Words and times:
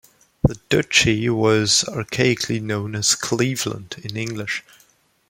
The 0.43 0.55
Duchy 0.69 1.29
was 1.29 1.83
archaically 1.87 2.59
known 2.59 2.95
as 2.95 3.13
"Cleveland" 3.13 3.97
in 4.03 4.17
English. 4.17 4.63